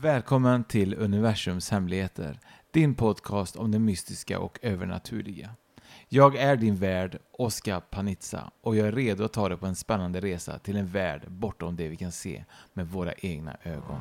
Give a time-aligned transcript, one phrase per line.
[0.00, 5.50] Välkommen till Universums hemligheter, din podcast om det mystiska och övernaturliga.
[6.08, 9.76] Jag är din värd, Oskar Panizza, och jag är redo att ta dig på en
[9.76, 13.98] spännande resa till en värld bortom det vi kan se med våra egna ögon.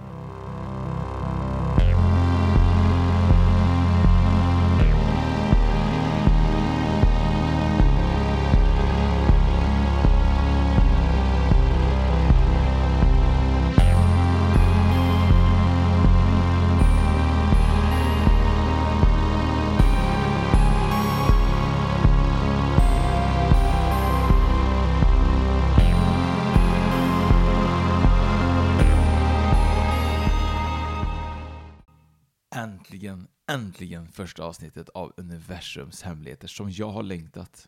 [32.57, 37.67] Äntligen, äntligen första avsnittet av Universums hemligheter som jag har längtat.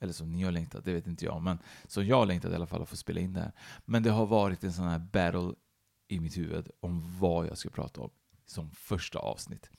[0.00, 2.54] Eller som ni har längtat, det vet inte jag, men som jag har längtat i
[2.54, 3.52] alla fall att få spela in det här.
[3.84, 5.54] Men det har varit en sån här battle
[6.08, 8.10] i mitt huvud om vad jag ska prata om
[8.46, 9.70] som första avsnitt.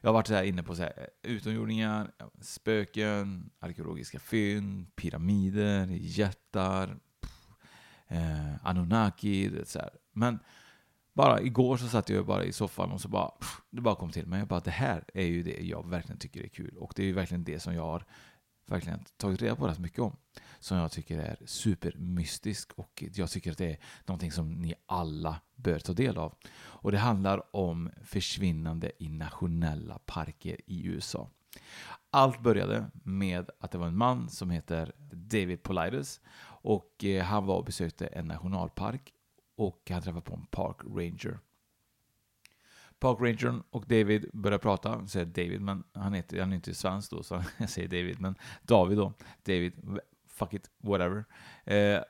[0.00, 5.86] Jag har varit så här inne på så här, eh, utomjordingar, spöken, arkeologiska fynd, pyramider,
[5.90, 6.98] jättar,
[8.08, 9.90] eh, Anunnaki, så här.
[10.12, 10.38] Men
[11.16, 14.10] bara igår så satt jag bara i soffan och så bara, pff, det bara kom
[14.10, 14.38] till mig.
[14.38, 16.76] Jag bara, det här är ju det jag verkligen tycker är kul.
[16.76, 18.04] Och det är ju verkligen det som jag har
[18.66, 20.16] verkligen tagit reda på rätt mycket om.
[20.58, 25.40] Som jag tycker är supermystisk och jag tycker att det är någonting som ni alla
[25.54, 26.34] bör ta del av.
[26.58, 31.30] Och det handlar om försvinnande i nationella parker i USA.
[32.10, 36.20] Allt började med att det var en man som heter David Politis
[36.62, 39.12] och eh, han var och besökte en nationalpark
[39.56, 41.38] och han träffar på en park ranger.
[42.98, 46.74] Park rangern och David börjar prata, jag säger David, men han, heter, han är inte
[46.74, 49.12] svensk då, så jag säger David, men David då,
[49.42, 51.24] David, fuck it, whatever.
[51.64, 52.00] Eh,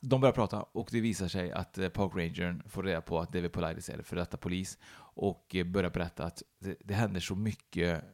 [0.00, 3.32] de börjar prata och det visar sig att eh, Park Rangern får reda på att
[3.32, 7.34] David Politis är för detta polis och eh, börjar berätta att det, det händer så
[7.34, 8.04] mycket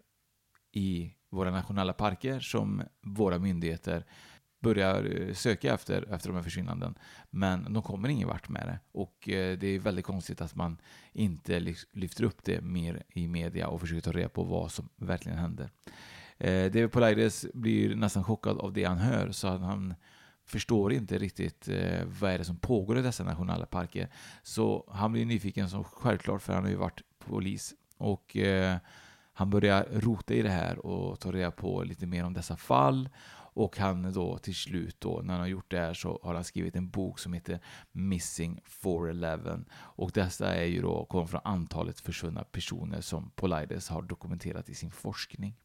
[0.73, 4.07] i våra nationella parker som våra myndigheter
[4.61, 6.95] börjar eh, söka efter, efter de här försvinnanden.
[7.31, 8.79] Men de kommer ingen vart med det.
[8.93, 10.77] Och eh, det är väldigt konstigt att man
[11.13, 15.39] inte lyfter upp det mer i media och försöker ta reda på vad som verkligen
[15.39, 15.71] händer.
[16.39, 19.95] Eh, David Polides blir nästan chockad av det han hör så att han
[20.47, 24.09] förstår inte riktigt eh, vad är det som pågår i dessa nationella parker.
[24.43, 27.75] Så han blir nyfiken som självklart för han har ju varit polis.
[27.97, 28.77] Och eh,
[29.33, 33.09] han börjar rota i det här och ta reda på lite mer om dessa fall
[33.53, 36.45] och han då till slut då, när han har gjort det här så har han
[36.45, 37.61] skrivit en bok som heter
[37.93, 39.61] Missing 411.
[39.73, 44.75] Och dessa är ju då, kommer från antalet försvunna personer som Polides har dokumenterat i
[44.75, 45.57] sin forskning.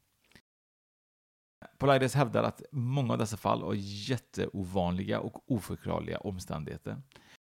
[1.77, 7.01] Polides hävdar att många av dessa fall har jätteovanliga och oförklarliga omständigheter.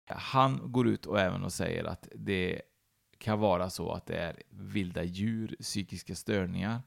[0.08, 2.62] Han går ut och även och säger att det
[3.18, 6.82] kan vara så att det är vilda djur, psykiska störningar, eh,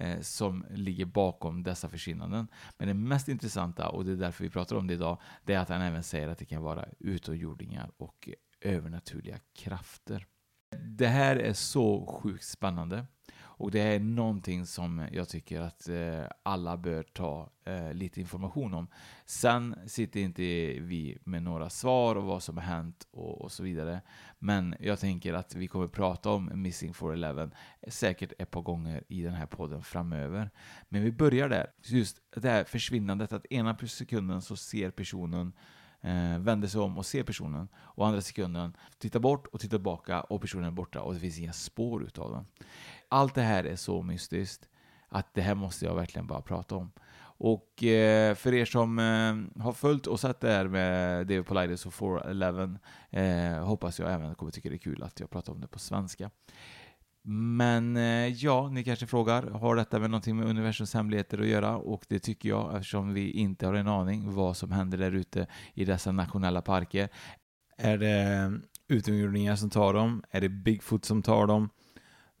[0.00, 2.48] Eh, som ligger bakom dessa försvinnanden.
[2.78, 5.58] Men det mest intressanta, och det är därför vi pratar om det idag, det är
[5.58, 8.28] att han även säger att det kan vara utomjordingar och
[8.60, 10.26] övernaturliga krafter.
[10.78, 13.06] Det här är så sjukt spännande.
[13.58, 18.74] Och det är någonting som jag tycker att eh, alla bör ta eh, lite information
[18.74, 18.88] om.
[19.24, 20.42] Sen sitter inte
[20.80, 24.00] vi med några svar och vad som har hänt och, och så vidare.
[24.38, 27.50] Men jag tänker att vi kommer prata om Missing 411
[27.88, 30.50] säkert ett par gånger i den här podden framöver.
[30.88, 31.66] Men vi börjar där.
[31.82, 35.52] Just det här försvinnandet, att ena sekunden så ser personen
[36.00, 40.20] eh, vänder sig om och ser personen och andra sekunden tittar bort och tittar tillbaka
[40.20, 42.46] och personen är borta och det finns inga spår utav den.
[43.08, 44.68] Allt det här är så mystiskt
[45.08, 46.92] att det här måste jag verkligen bara prata om.
[47.38, 51.86] Och eh, för er som eh, har följt och sett det här med David Politis
[51.86, 52.78] och 411
[53.10, 55.78] eh, hoppas jag även kommer tycka det är kul att jag pratar om det på
[55.78, 56.30] svenska.
[57.28, 61.76] Men eh, ja, ni kanske frågar, har detta med någonting med universums hemligheter att göra?
[61.76, 65.46] Och det tycker jag eftersom vi inte har en aning vad som händer där ute
[65.74, 67.08] i dessa nationella parker.
[67.76, 68.50] Är det eh,
[68.88, 70.22] utomjordingar som tar dem?
[70.30, 71.68] Är det Bigfoot som tar dem?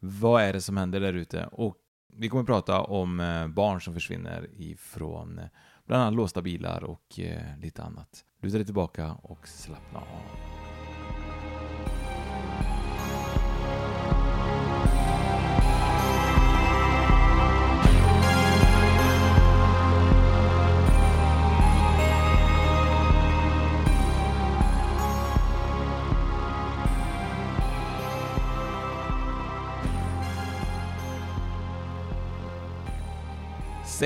[0.00, 1.46] Vad är det som händer där ute?
[1.46, 1.76] Och
[2.12, 5.44] vi kommer att prata om eh, barn som försvinner ifrån eh,
[5.86, 8.24] bland annat låsta bilar och eh, lite annat.
[8.42, 10.65] Luta dig tillbaka och slappna av.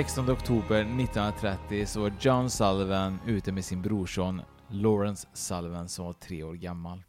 [0.00, 6.12] 16 oktober 1930 så var John Sullivan ute med sin brorson Lawrence Sullivan som var
[6.12, 7.02] tre år gammal.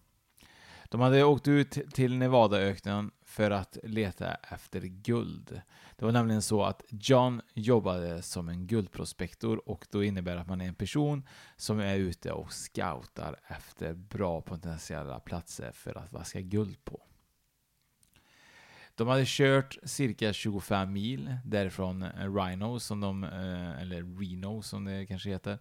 [0.90, 5.62] De hade åkt ut till Nevadaöknen för att leta efter guld.
[5.96, 10.62] Det var nämligen så att John jobbade som en guldprospektor och då innebär att man
[10.62, 16.42] är en person som är ute och scoutar efter bra potentiella platser för att vaska
[16.42, 17.02] guld på.
[19.02, 24.86] De hade kört cirka 25 mil därifrån eh, Rhino, som de, eh, eller Reno som
[24.86, 25.52] det kanske heter,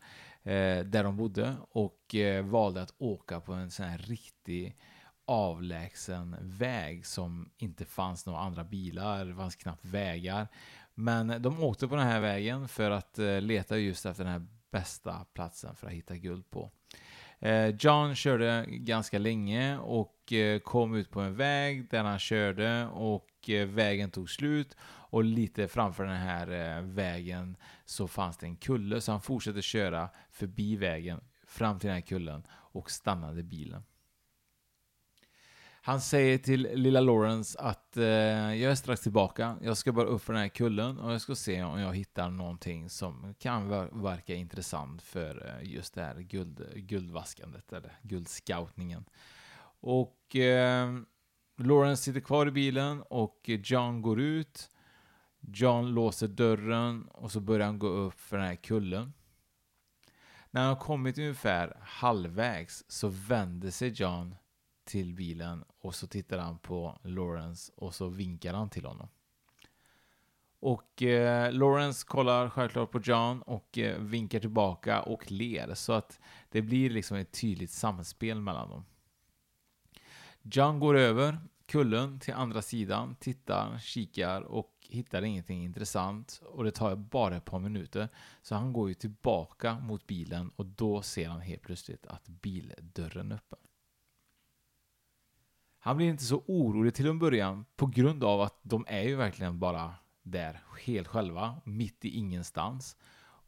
[0.42, 2.14] eh, där de bodde och
[2.44, 4.76] valde att åka på en sån här riktig
[5.24, 10.48] avlägsen väg som inte fanns några andra bilar, det fanns knappt vägar.
[10.94, 15.26] Men de åkte på den här vägen för att leta just efter den här bästa
[15.34, 16.70] platsen för att hitta guld på.
[17.78, 23.50] John körde ganska länge och Eh, kom ut på en väg där han körde och
[23.50, 28.56] eh, vägen tog slut och lite framför den här eh, vägen så fanns det en
[28.56, 33.82] kulle så han fortsatte köra förbi vägen fram till den här kullen och stannade bilen.
[35.82, 39.56] Han säger till lilla Lawrence att eh, jag är strax tillbaka.
[39.62, 42.30] Jag ska bara upp för den här kullen och jag ska se om jag hittar
[42.30, 43.68] någonting som kan
[44.02, 49.04] verka intressant för just det här guld, guldvaskandet eller guldscoutningen.
[49.80, 50.98] Och eh,
[51.56, 54.70] Lawrence sitter kvar i bilen och John går ut.
[55.40, 59.12] John låser dörren och så börjar han gå upp för den här kullen.
[60.50, 64.34] När han har kommit ungefär halvvägs så vänder sig John
[64.84, 69.08] till bilen och så tittar han på Lawrence och så vinkar han till honom.
[70.60, 76.20] Och eh, Lawrence kollar självklart på John och eh, vinkar tillbaka och ler så att
[76.48, 78.84] det blir liksom ett tydligt samspel mellan dem.
[80.42, 86.42] John går över kullen till andra sidan, tittar, kikar och hittar ingenting intressant.
[86.44, 88.08] Och det tar bara ett par minuter.
[88.42, 93.32] Så han går ju tillbaka mot bilen och då ser han helt plötsligt att bildörren
[93.32, 93.58] är öppen.
[95.78, 99.16] Han blir inte så orolig till en början på grund av att de är ju
[99.16, 102.96] verkligen bara där helt själva, mitt i ingenstans.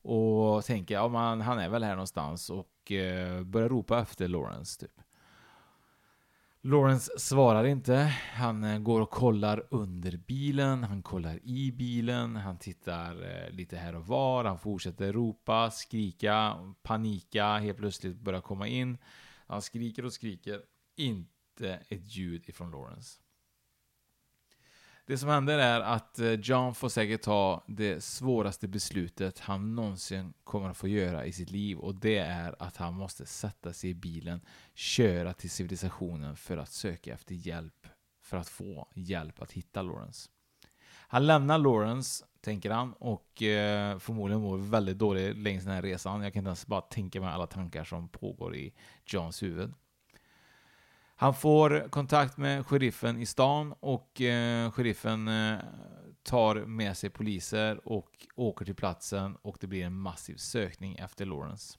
[0.03, 4.81] Och tänker, ja man, han är väl här någonstans och eh, börjar ropa efter Lawrence
[4.81, 5.00] typ.
[6.64, 7.94] Lawrence svarar inte.
[8.35, 13.76] Han eh, går och kollar under bilen, han kollar i bilen, han tittar eh, lite
[13.76, 18.99] här och var, han fortsätter ropa, skrika, panika, helt plötsligt börjar komma in.
[19.47, 20.62] Han skriker och skriker.
[20.97, 23.22] Inte ett ljud ifrån Lawrence.
[25.06, 30.32] Det som händer är att eh, John får säkert ta det svåraste beslutet han någonsin
[30.44, 33.90] kommer att få göra i sitt liv och det är att han måste sätta sig
[33.90, 34.40] i bilen,
[34.75, 37.87] köra till civilisationen för att söka efter hjälp,
[38.23, 40.30] för att få hjälp att hitta Lawrence.
[41.09, 46.23] Han lämnar Lawrence, tänker han, och eh, förmodligen mår väldigt dåligt längs den här resan.
[46.23, 49.75] Jag kan inte ens bara tänka mig alla tankar som pågår i Johns huvud.
[51.23, 55.59] Han får kontakt med sheriffen i stan och eh, sheriffen eh,
[56.23, 61.26] tar med sig poliser och åker till platsen och det blir en massiv sökning efter
[61.26, 61.79] Lawrence.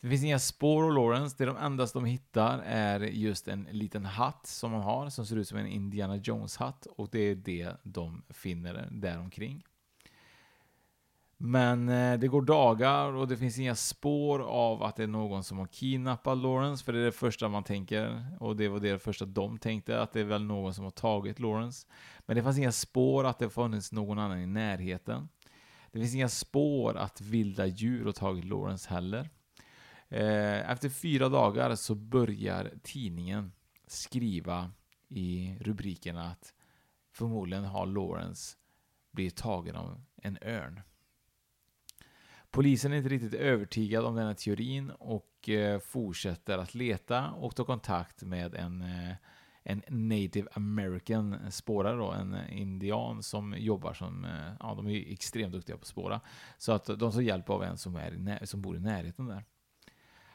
[0.00, 4.04] Det finns inga spår av Lawrence, det de enda de hittar är just en liten
[4.04, 7.76] hatt som han har som ser ut som en Indiana Jones-hatt och det är det
[7.82, 9.64] de finner däromkring.
[11.42, 15.44] Men eh, det går dagar och det finns inga spår av att det är någon
[15.44, 18.26] som har kidnappat Lawrence, för det är det första man tänker.
[18.40, 21.40] Och det var det första de tänkte, att det är väl någon som har tagit
[21.40, 21.86] Lawrence.
[22.26, 25.28] Men det fanns inga spår att det funnits någon annan i närheten.
[25.92, 29.30] Det finns inga spår att vilda djur har tagit Lawrence heller.
[30.08, 33.52] Eh, efter fyra dagar så börjar tidningen
[33.86, 34.70] skriva
[35.08, 36.54] i rubrikerna att
[37.12, 38.56] förmodligen har Lawrence
[39.12, 40.80] blivit tagen av en örn.
[42.50, 47.56] Polisen är inte riktigt övertygad om den här teorin och eh, fortsätter att leta och
[47.56, 49.14] ta kontakt med en, eh,
[49.62, 55.12] en native american spårare då, en eh, indian som jobbar som, eh, ja de är
[55.12, 56.20] extremt duktiga på att spåra.
[56.58, 59.44] Så att de tar hjälp av en som, är som bor i närheten där.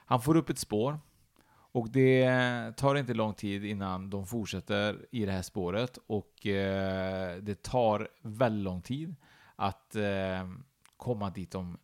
[0.05, 0.99] Han får upp ett spår
[1.47, 7.37] och det tar inte lång tid innan de fortsätter i det här spåret och eh,
[7.37, 9.15] det tar väldigt lång tid
[9.55, 10.49] att eh,
[10.97, 11.77] komma dit de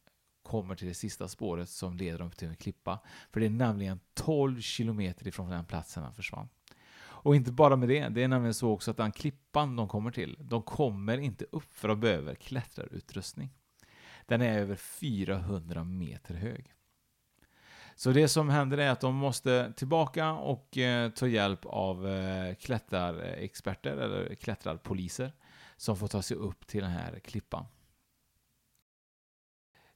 [0.52, 3.00] kommer till det sista spåret som leder dem till en klippa.
[3.32, 6.50] För det är nämligen 12 kilometer ifrån den platsen han försvann.
[7.24, 10.12] Och inte bara med det, det är nämligen så också att den klippan de kommer
[10.12, 13.50] till, de kommer inte upp för att behöver klättrarutrustning.
[14.26, 16.74] Den är över 400 meter hög.
[17.96, 22.56] Så det som händer är att de måste tillbaka och eh, ta hjälp av eh,
[22.56, 25.32] klättrarexperter eller klättrarpoliser
[25.78, 27.66] som får ta sig upp till den här klippan.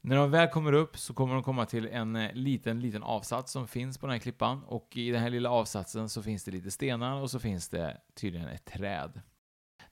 [0.07, 3.51] När de väl kommer upp så kommer de komma till en eh, liten, liten avsats
[3.51, 6.51] som finns på den här klippan och i den här lilla avsatsen så finns det
[6.51, 9.21] lite stenar och så finns det tydligen ett träd.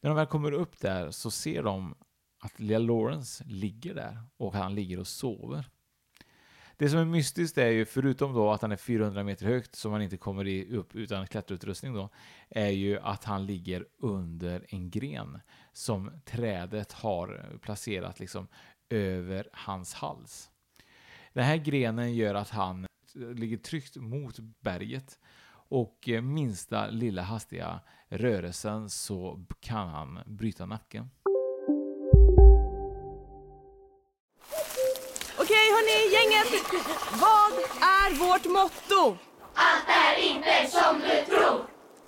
[0.02, 1.96] När de väl kommer upp där så ser de
[2.44, 5.66] att lilla Lawrence ligger där och han ligger och sover.
[6.78, 9.92] Det som är mystiskt är ju, förutom då att han är 400 meter högt, som
[9.92, 12.10] man inte kommer upp utan klätterutrustning då,
[12.50, 15.40] är ju att han ligger under en gren
[15.74, 18.48] som trädet har placerat liksom
[18.94, 20.50] över hans hals.
[21.34, 25.20] Den här grenen gör att han ligger tryckt mot berget
[25.70, 31.10] och minsta lilla hastiga rörelsen så kan han bryta nacken.
[35.38, 36.64] Okej hörni, gänget!
[37.12, 39.18] Vad är vårt motto?
[39.54, 41.73] Allt är inte som du tror.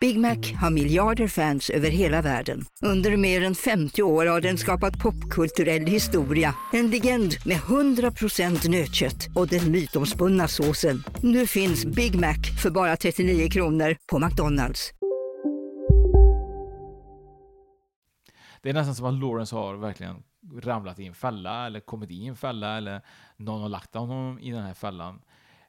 [0.00, 2.64] Big Mac har miljarder fans över hela världen.
[2.82, 6.54] Under mer än 50 år har den skapat popkulturell historia.
[6.72, 11.04] En legend med 100% nötkött och den mytomspunna såsen.
[11.22, 14.92] Nu finns Big Mac för bara 39 kronor på McDonalds.
[18.62, 20.16] Det är nästan som att Lawrence har verkligen
[20.62, 23.02] ramlat i en fälla eller kommit i en fälla eller
[23.36, 25.20] någon har lagt honom i den här fällan.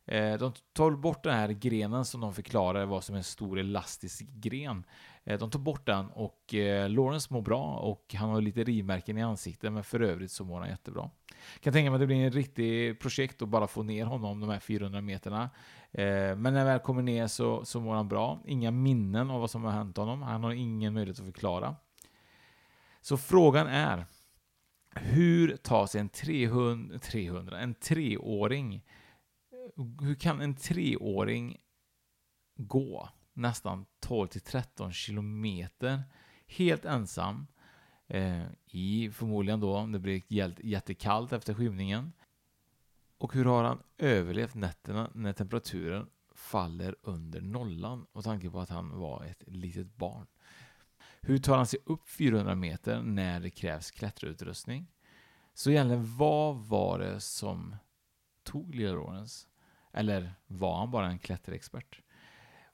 [0.07, 4.25] Eh, de tar bort den här grenen som de förklarar var som en stor elastisk
[4.27, 4.83] gren.
[5.23, 9.17] Eh, de tar bort den och eh, Lawrence mår bra och han har lite rivmärken
[9.17, 11.09] i ansiktet men för övrigt så mår han jättebra.
[11.53, 14.39] Jag kan tänka mig att det blir en riktigt projekt att bara få ner honom
[14.39, 15.49] de här 400 meterna.
[15.91, 18.39] Men när han väl kommer ner så, så mår han bra.
[18.45, 20.21] Inga minnen av vad som har hänt honom.
[20.21, 21.75] Han har ingen möjlighet att förklara.
[23.01, 24.05] Så frågan är
[24.95, 28.83] hur tar sig en 300, 300 en treåring
[29.77, 31.57] hur kan en treåring
[32.55, 36.03] gå nästan 12 till 13 kilometer
[36.47, 37.47] helt ensam
[38.07, 40.23] eh, i förmodligen då om det blir
[40.65, 42.13] jättekallt efter skymningen.
[43.17, 48.69] Och hur har han överlevt nätterna när temperaturen faller under nollan och tanke på att
[48.69, 50.27] han var ett litet barn?
[51.21, 54.87] Hur tar han sig upp 400 meter när det krävs klätterutrustning?
[55.53, 57.75] Så egentligen, vad var det som
[58.43, 59.47] tog lilla Lawrence?
[59.97, 62.01] Eller var han bara en klätterexpert?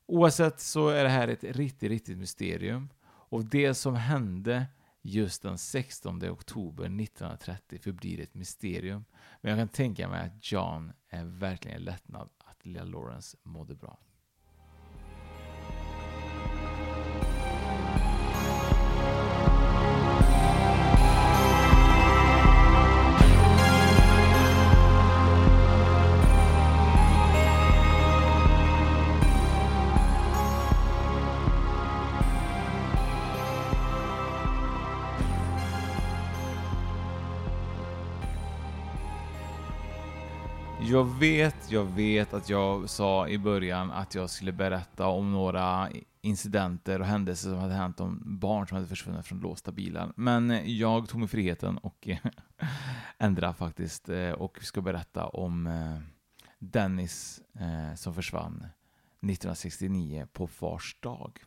[0.06, 2.90] Oavsett så är det här ett riktigt, riktigt mysterium.
[3.06, 4.66] Och det som hände
[5.02, 9.06] just den 16 oktober 1930 förblir ett mysterium.
[9.42, 14.00] Men jag kan tänka mig att John är verkligen lättnad att lilla Lawrence mådde bra.
[40.94, 45.90] Jag vet, jag vet att jag sa i början att jag skulle berätta om några
[46.22, 50.14] incidenter och händelser som hade hänt om barn som hade försvunnit från låsta bilar.
[50.16, 52.08] Men jag tog mig friheten och
[53.18, 56.00] ändrade faktiskt eh, och ska berätta om eh,
[56.60, 61.40] Dennis eh, som försvann 1969 på Fars dag.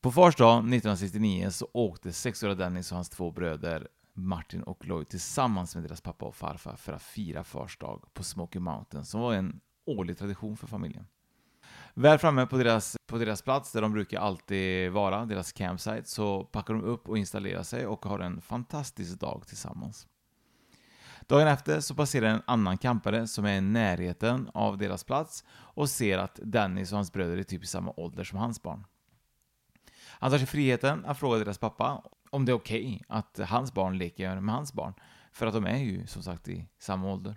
[0.00, 5.08] På Fars dag 1969 så åkte sexåriga Dennis och hans två bröder Martin och Lloyd
[5.08, 9.20] tillsammans med deras pappa och farfar för att fira fars dag på Smoky Mountain som
[9.20, 11.06] var en årlig tradition för familjen.
[11.94, 16.44] Väl framme på deras, på deras plats, där de brukar alltid vara, deras campsite, så
[16.44, 20.08] packar de upp och installerar sig och har en fantastisk dag tillsammans.
[21.26, 25.90] Dagen efter så passerar en annan campare som är i närheten av deras plats och
[25.90, 28.86] ser att Dennis och hans bröder är typ i samma ålder som hans barn.
[30.06, 32.02] Han tar sig friheten att fråga deras pappa
[32.34, 34.94] om det är okej okay att hans barn leker med hans barn,
[35.32, 37.36] för att de är ju som sagt i samma ålder.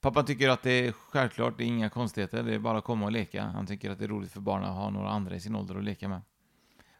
[0.00, 3.04] Pappan tycker att det är självklart, det är inga konstigheter, det är bara att komma
[3.04, 3.44] och leka.
[3.44, 5.74] Han tycker att det är roligt för barnen att ha några andra i sin ålder
[5.74, 6.20] att leka med.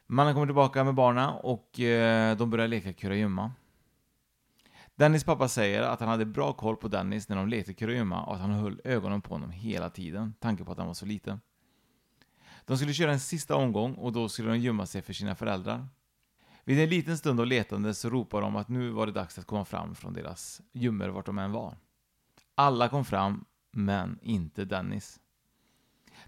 [0.06, 3.52] Mannen kommer tillbaka med barnen och eh, de börjar leka kurragömma.
[4.94, 8.34] Dennis pappa säger att han hade bra koll på Dennis när de lekte kurragömma och
[8.34, 11.40] att han höll ögonen på honom hela tiden, tanke på att han var så liten.
[12.64, 15.88] De skulle köra en sista omgång och då skulle de gömma sig för sina föräldrar.
[16.68, 19.46] Vid en liten stund av letande så ropade de att nu var det dags att
[19.46, 21.76] komma fram från deras gömmor vart de än var.
[22.54, 25.20] Alla kom fram, men inte Dennis.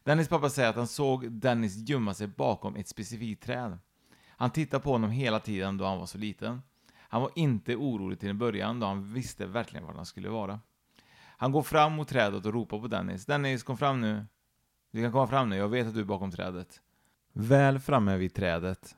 [0.05, 3.79] Dennis pappa säger att han såg Dennis gömma sig bakom ett specifikt träd.
[4.29, 6.63] Han tittade på honom hela tiden då han var så liten.
[6.97, 10.61] Han var inte orolig till en början då han visste verkligen var han skulle vara.
[11.17, 13.27] Han går fram mot trädet och ropar på Dennis.
[13.27, 14.27] Dennis, kom fram nu.
[14.91, 16.81] Du kan komma fram nu, jag vet att du är bakom trädet.
[17.33, 18.97] Väl framme vid trädet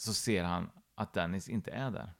[0.00, 2.12] så ser han att Dennis inte är där.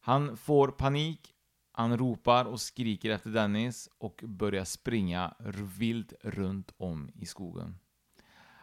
[0.00, 1.34] Han får panik
[1.76, 5.34] han ropar och skriker efter Dennis och börjar springa
[5.78, 7.78] vilt runt om i skogen.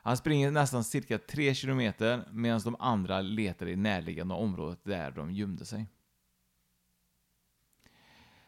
[0.03, 5.32] Han springer nästan cirka 3 kilometer medan de andra letar i närliggande området där de
[5.32, 5.86] gömde sig.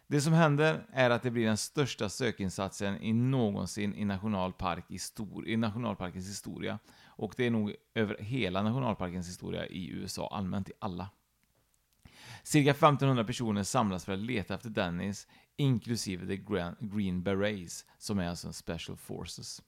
[0.07, 4.99] Det som händer är att det blir den största sökinsatsen i någonsin i, nationalpark i,
[4.99, 6.79] stor, i nationalparkens historia.
[7.15, 11.09] Och det är nog över hela nationalparkens historia i USA, allmänt i alla.
[12.43, 16.43] Cirka 1500 personer samlas för att leta efter Dennis, inklusive The
[16.79, 19.61] Green Berets, som är alltså en Special Forces.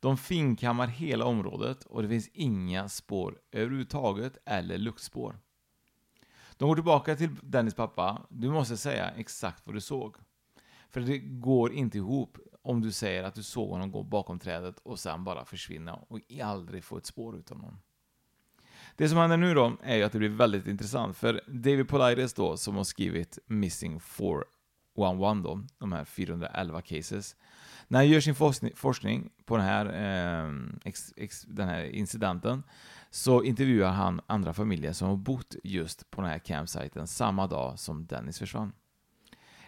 [0.00, 5.38] De finkammar hela området och det finns inga spår överhuvudtaget eller luktspår.
[6.56, 8.26] De går tillbaka till Dennis pappa.
[8.28, 10.16] Du måste säga exakt vad du såg.
[10.90, 14.78] För det går inte ihop om du säger att du såg honom gå bakom trädet
[14.82, 17.80] och sen bara försvinna och aldrig få ett spår utav honom.
[18.96, 22.34] Det som händer nu då är ju att det blir väldigt intressant, för David Polides
[22.34, 27.36] då, som har skrivit Missing 411 då, de här 411 cases,
[27.88, 28.34] när han gör sin
[28.74, 30.54] forskning på den här, eh,
[30.84, 32.62] ex, ex, den här incidenten,
[33.10, 37.78] så intervjuar han andra familjer som har bott just på den här campsiten samma dag
[37.78, 38.72] som Dennis försvann.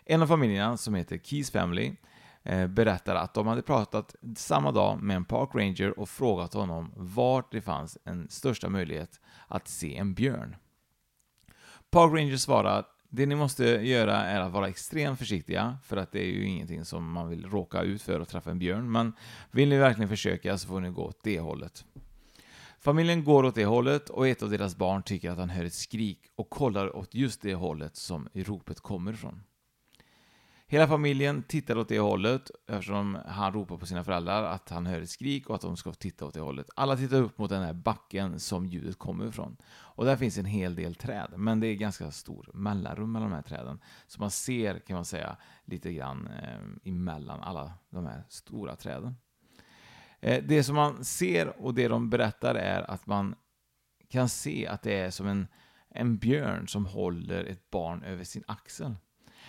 [0.05, 1.97] En av familjerna, som heter Keys Family,
[2.43, 6.93] Eh, berättar att de hade pratat samma dag med en park ranger och frågat honom
[6.97, 10.57] vart det fanns en största möjlighet att se en björn.
[11.91, 16.13] Park ranger svarade att det ni måste göra är att vara extremt försiktiga, för att
[16.13, 19.13] det är ju ingenting som man vill råka ut för att träffa en björn, men
[19.51, 21.85] vill ni verkligen försöka så får ni gå åt det hållet.
[22.79, 25.75] Familjen går åt det hållet och ett av deras barn tycker att han hör ett
[25.75, 29.43] skrik och kollar åt just det hållet som ropet kommer ifrån.
[30.73, 35.01] Hela familjen tittar åt det hållet eftersom han ropar på sina föräldrar att han hör
[35.01, 36.71] ett skrik och att de ska titta åt det hållet.
[36.77, 39.57] Alla tittar upp mot den här backen som ljudet kommer ifrån.
[39.71, 43.35] Och där finns en hel del träd, men det är ganska stor mellanrum mellan de
[43.35, 43.81] här träden.
[44.07, 49.17] Så man ser, kan man säga, lite grann eh, emellan alla de här stora träden.
[50.21, 53.35] Eh, det som man ser och det de berättar är att man
[54.09, 55.49] kan se att det är som en,
[55.89, 58.95] en björn som håller ett barn över sin axel.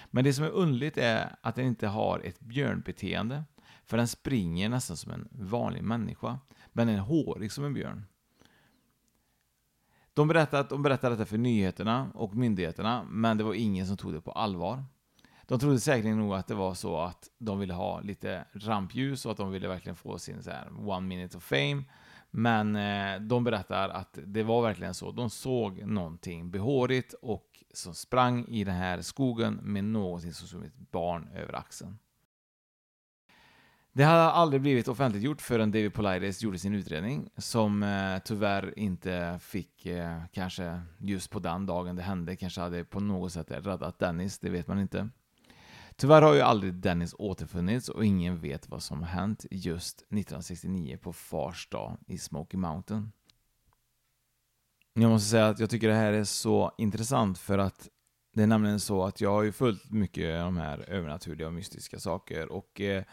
[0.10, 3.44] Men det som är underligt är att den inte har ett björnbeteende,
[3.86, 6.40] för den springer nästan som en vanlig människa,
[6.74, 8.06] men den är hårig som en björn.
[10.14, 14.14] De berättade, de berättade detta för nyheterna och myndigheterna, men det var ingen som tog
[14.14, 14.84] det på allvar.
[15.46, 19.32] De trodde säkerligen nog att det var så att de ville ha lite rampljus och
[19.32, 21.84] att de ville verkligen få sin så här one minute of fame.
[22.32, 25.12] Men eh, de berättar att det var verkligen så.
[25.12, 30.65] De såg någonting behårigt och som sprang i den här skogen med någonting som såg
[30.65, 31.98] ett barn över axeln.
[33.94, 39.39] Det hade aldrig blivit offentliggjort förrän David Polides gjorde sin utredning, som eh, tyvärr inte
[39.41, 44.00] fick, eh, kanske just på den dagen det hände, kanske hade på något sätt räddat
[44.00, 45.10] Dennis, det vet man inte.
[46.02, 50.98] Tyvärr har ju aldrig Dennis återfunnits och ingen vet vad som har hänt just 1969
[51.02, 53.12] på Fars dag i Smoky Mountain.
[54.94, 57.90] Jag måste säga att jag tycker det här är så intressant för att
[58.34, 61.54] det är nämligen så att jag har ju följt mycket av de här övernaturliga och
[61.54, 63.04] mystiska saker och eh,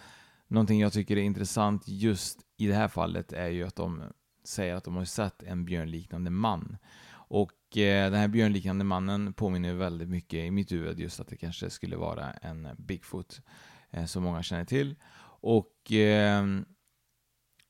[0.47, 4.03] någonting jag tycker är intressant just i det här fallet är ju att de
[4.45, 6.77] säger att de har sett en björnliknande man.
[7.29, 11.37] Och eh, den här björnliknande mannen påminner väldigt mycket i mitt huvud just att det
[11.37, 13.41] kanske skulle vara en Bigfoot
[13.91, 14.97] eh, som många känner till.
[15.41, 16.47] Och eh,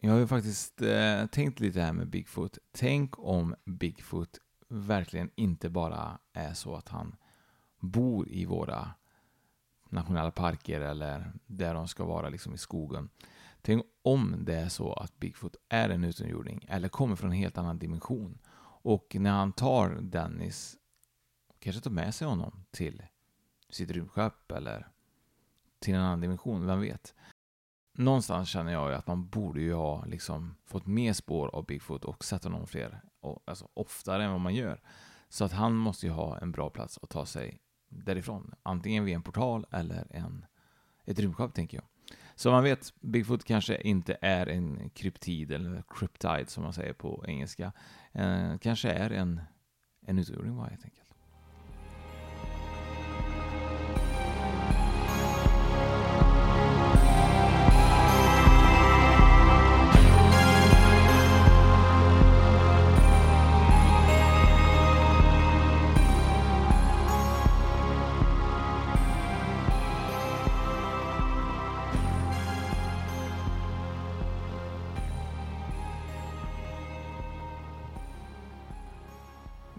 [0.00, 2.58] Jag har ju faktiskt eh, tänkt lite här med Bigfoot.
[2.72, 7.16] Tänk om Bigfoot verkligen inte bara är så att han
[7.80, 8.90] bor i våra
[9.90, 13.08] nationella parker eller där de ska vara liksom i skogen.
[13.62, 17.58] Tänk om det är så att Bigfoot är en utomjording eller kommer från en helt
[17.58, 18.38] annan dimension.
[18.82, 20.76] Och när han tar Dennis,
[21.58, 23.02] kanske tar med sig honom till
[23.70, 24.88] sitt rymdskepp eller
[25.78, 27.14] till en annan dimension, vem vet?
[27.92, 32.04] Någonstans känner jag ju att man borde ju ha liksom fått mer spår av Bigfoot
[32.04, 33.00] och sett honom fler,
[33.44, 34.80] alltså oftare än vad man gör.
[35.28, 38.54] Så att han måste ju ha en bra plats att ta sig därifrån.
[38.62, 40.46] Antingen via en portal eller en,
[41.04, 41.86] ett rymdskepp, tänker jag.
[42.38, 47.24] Så man vet, Bigfoot kanske inte är en kryptid, eller kryptide som man säger på
[47.28, 47.72] engelska.
[48.12, 49.40] Eh, kanske är en,
[50.06, 51.07] en utomjording helt enkelt.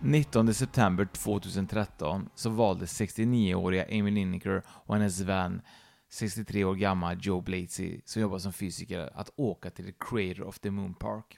[0.10, 5.62] 19 september 2013 så valde 69-åriga Amy Lineker och hennes vän
[6.10, 10.60] 63 år gammal Joe Blatesy, som jobbar som fysiker, att åka till the Crater of
[10.60, 11.38] the Moon Park.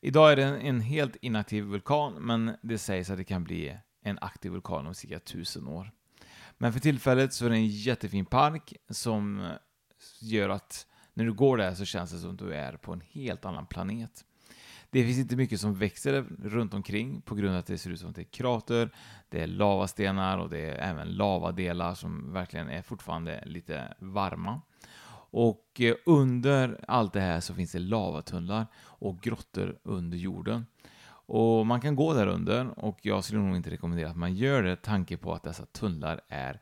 [0.00, 4.18] Idag är det en helt inaktiv vulkan, men det sägs att det kan bli en
[4.20, 5.90] aktiv vulkan om cirka 1000 år.
[6.58, 9.48] Men för tillfället så är det en jättefin park som
[10.20, 13.02] gör att när du går där så känns det som att du är på en
[13.10, 14.24] helt annan planet.
[14.90, 18.00] Det finns inte mycket som växer runt omkring på grund av att det ser ut
[18.00, 18.90] som att det är krater,
[19.28, 24.60] det är lavastenar och det är även lavadelar som verkligen är fortfarande lite varma.
[25.30, 30.66] Och eh, under allt det här så finns det lavatunnlar och grottor under jorden.
[31.10, 34.62] Och man kan gå där under och jag skulle nog inte rekommendera att man gör
[34.62, 36.60] det tanke på att dessa tunnlar är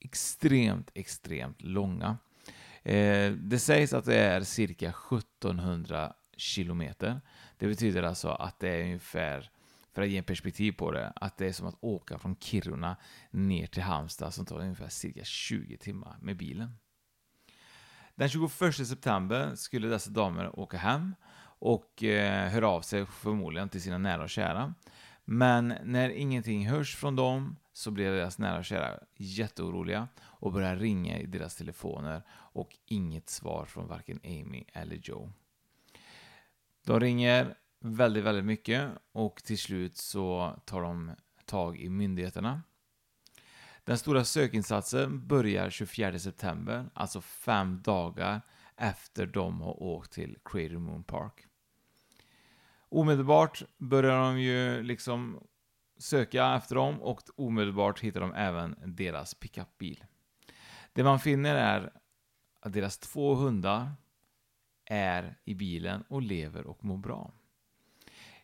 [0.00, 2.16] extremt, extremt långa.
[2.82, 7.20] Eh, det sägs att det är cirka 1700 kilometer.
[7.58, 9.50] Det betyder alltså att det är ungefär,
[9.92, 12.96] för att ge en perspektiv på det, att det är som att åka från Kiruna
[13.30, 16.76] ner till Halmstad som tar ungefär cirka 20 timmar med bilen.
[18.14, 21.14] Den 21 september skulle dessa damer åka hem
[21.58, 24.74] och eh, höra av sig förmodligen till sina nära och kära.
[25.24, 30.76] Men när ingenting hörs från dem så blir deras nära och kära jätteoroliga och börjar
[30.76, 35.32] ringa i deras telefoner och inget svar från varken Amy eller Joe.
[36.84, 41.10] De ringer väldigt, väldigt mycket och till slut så tar de
[41.44, 42.62] tag i myndigheterna.
[43.84, 48.40] Den stora sökinsatsen börjar 24 september, alltså fem dagar
[48.76, 51.46] efter de har åkt till Crater Moon Park.
[52.88, 55.46] Omedelbart börjar de ju liksom
[55.98, 60.04] söka efter dem och omedelbart hittar de även deras pickupbil.
[60.92, 61.92] Det man finner är
[62.60, 63.90] att deras två hundar
[64.92, 67.32] är i bilen och lever och mår bra.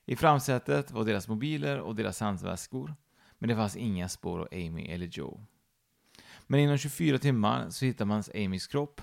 [0.05, 2.95] I framsätet var deras mobiler och deras handväskor,
[3.39, 5.45] men det fanns inga spår av Amy eller Joe.
[6.47, 9.01] Men inom 24 timmar så hittar man Amys kropp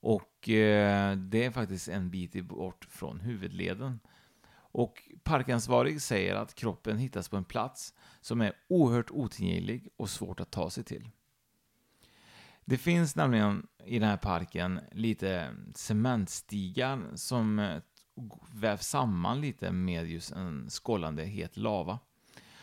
[0.00, 4.00] och eh, det är faktiskt en bit bort från huvudleden.
[4.54, 10.40] Och parkansvarig säger att kroppen hittas på en plats som är oerhört otillgänglig och svårt
[10.40, 11.10] att ta sig till.
[12.64, 17.76] Det finns nämligen i den här parken lite cementstigar som eh,
[18.54, 21.98] vävs samman lite med just en skållande het lava.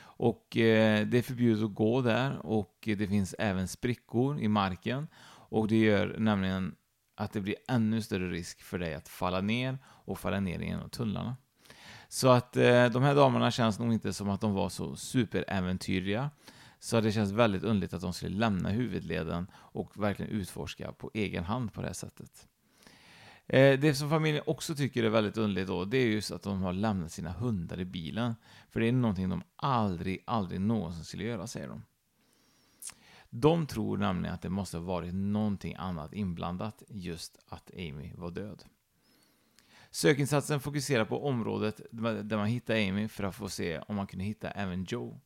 [0.01, 5.07] Och eh, det är förbjudet att gå där och det finns även sprickor i marken
[5.23, 6.75] och det gör nämligen
[7.15, 10.67] att det blir ännu större risk för dig att falla ner och falla ner i
[10.67, 11.35] en av tunnlarna.
[12.07, 16.29] Så att eh, de här damerna känns nog inte som att de var så superäventyrliga
[16.83, 21.43] så det känns väldigt underligt att de skulle lämna huvudleden och verkligen utforska på egen
[21.43, 22.47] hand på det här sättet.
[23.47, 26.61] Eh, det som familjen också tycker är väldigt underligt då, det är just att de
[26.61, 28.35] har lämnat sina hundar i bilen.
[28.69, 31.83] För det är någonting de aldrig, aldrig någonsin skulle göra, säger de.
[33.29, 38.31] De tror nämligen att det måste ha varit någonting annat inblandat, just att Amy var
[38.31, 38.63] död.
[39.91, 41.81] Sökinsatsen fokuserar på området
[42.23, 45.19] där man hittar Amy för att få se om man kunde hitta även Joe.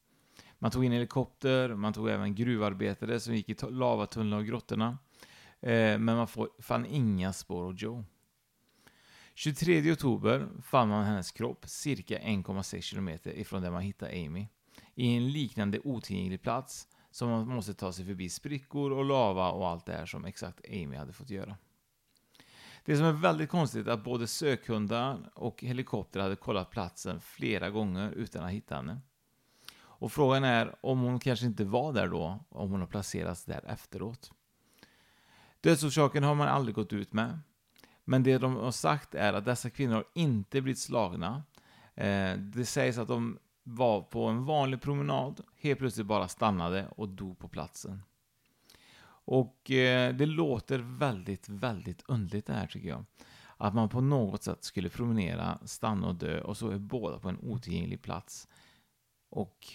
[0.59, 4.97] Man tog in helikopter, man tog även gruvarbetare som gick i lavatunnlar och grottorna.
[5.61, 6.27] Eh, men man
[6.59, 8.03] fann inga spår av Joe.
[9.33, 14.47] 23 oktober fann man hennes kropp cirka 1,6 kilometer ifrån där man hittade Amy.
[14.95, 19.67] I en liknande otillgänglig plats som man måste ta sig förbi sprickor och lava och
[19.67, 21.57] allt det här som exakt Amy hade fått göra.
[22.85, 27.69] Det som är väldigt konstigt är att både sökhundar och helikopter hade kollat platsen flera
[27.69, 29.01] gånger utan att hitta henne.
[29.97, 33.65] Och frågan är om hon kanske inte var där då, om hon har placerats där
[33.67, 34.31] efteråt.
[35.61, 37.39] Dödsorsaken har man aldrig gått ut med.
[38.03, 41.43] Men det de har sagt är att dessa kvinnor har inte blivit slagna.
[41.95, 47.09] Eh, det sägs att de var på en vanlig promenad, helt plötsligt bara stannade och
[47.09, 48.03] dog på platsen.
[49.27, 53.05] Och eh, det låter väldigt, väldigt underligt det här tycker jag.
[53.57, 57.29] Att man på något sätt skulle promenera, stanna och dö och så är båda på
[57.29, 58.47] en otillgänglig plats.
[59.29, 59.67] Och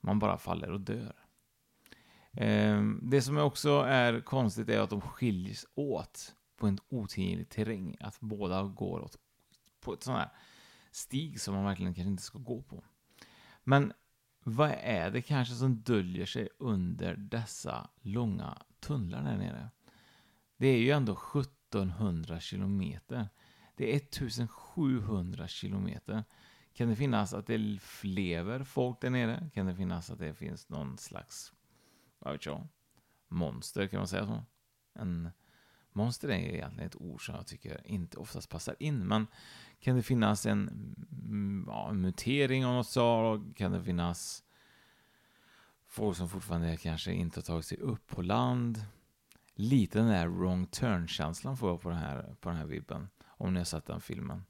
[0.00, 1.16] man bara faller och dör.
[2.32, 7.96] Ehm, det som också är konstigt är att de skiljs åt på en otillgänglig terräng.
[8.00, 9.16] Att båda går åt,
[9.80, 10.30] på ett sånt här
[10.90, 12.84] stig som man verkligen kanske inte ska gå på.
[13.64, 13.92] Men
[14.44, 19.70] vad är det kanske som döljer sig under dessa långa tunnlar där nere?
[20.56, 23.28] Det är ju ändå 1700 kilometer.
[23.74, 26.24] Det är 1700 kilometer.
[26.78, 29.50] Kan det finnas att det lever folk där nere?
[29.54, 31.52] Kan det finnas att det finns någon slags,
[32.18, 32.68] vad vet jag,
[33.28, 34.44] monster, kan man säga så?
[34.94, 35.30] En
[35.92, 39.26] monster är egentligen ett ord som jag tycker inte oftast passar in, men
[39.80, 40.68] kan det finnas en,
[41.24, 43.52] mm, ja, en mutering av något slag?
[43.56, 44.44] Kan det finnas
[45.86, 48.84] folk som fortfarande kanske inte har tagit sig upp på land?
[49.54, 53.52] Lite den där wrong turn-känslan får jag på den, här, på den här vibben, om
[53.54, 54.44] ni har sett den filmen.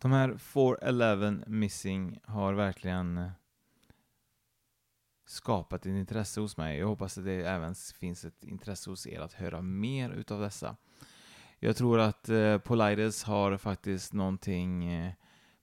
[0.00, 3.30] De här 411 Missing har verkligen eh,
[5.26, 6.78] skapat ett intresse hos mig.
[6.78, 10.76] Jag hoppas att det även finns ett intresse hos er att höra mer utav dessa.
[11.58, 15.12] Jag tror att eh, Polides har faktiskt någonting eh,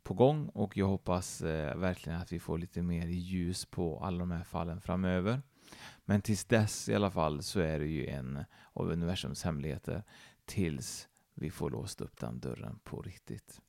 [0.03, 4.19] på gång och jag hoppas eh, verkligen att vi får lite mer ljus på alla
[4.19, 5.41] de här fallen framöver.
[6.05, 10.03] Men tills dess i alla fall så är det ju en av universums hemligheter
[10.45, 13.61] tills vi får låst upp den dörren på riktigt.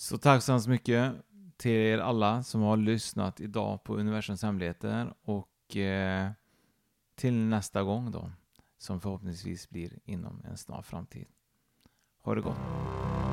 [0.00, 1.12] Så tack så hemskt mycket
[1.56, 6.30] till er alla som har lyssnat idag på universums hemligheter och eh,
[7.14, 8.30] till nästa gång då
[8.78, 11.26] som förhoppningsvis blir inom en snar framtid.
[12.22, 13.27] Ha det gott.